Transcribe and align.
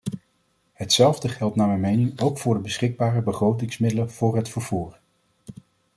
Hetzelfde 0.73 1.29
geldt 1.29 1.55
naar 1.55 1.67
mijn 1.67 1.79
mening 1.79 2.19
ook 2.19 2.37
voor 2.39 2.53
de 2.53 2.59
beschikbare 2.61 3.21
begrotingsmiddelen 3.21 4.11
voor 4.11 4.35
het 4.35 4.49
vervoer. 4.49 4.99